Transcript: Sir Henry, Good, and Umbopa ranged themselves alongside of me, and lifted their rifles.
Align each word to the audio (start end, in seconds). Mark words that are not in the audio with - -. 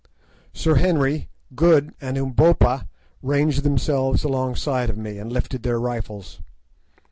Sir 0.51 0.77
Henry, 0.77 1.29
Good, 1.53 1.93
and 2.01 2.17
Umbopa 2.17 2.87
ranged 3.21 3.61
themselves 3.61 4.23
alongside 4.23 4.89
of 4.89 4.97
me, 4.97 5.19
and 5.19 5.31
lifted 5.31 5.61
their 5.61 5.79
rifles. 5.79 6.41